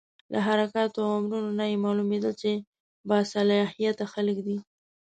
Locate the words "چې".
2.41-2.51